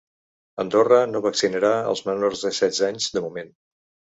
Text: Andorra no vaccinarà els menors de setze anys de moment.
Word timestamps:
Andorra 0.63 1.01
no 1.11 1.21
vaccinarà 1.27 1.71
els 1.91 2.03
menors 2.09 2.43
de 2.49 2.53
setze 2.61 2.85
anys 2.89 3.11
de 3.19 3.25
moment. 3.29 3.57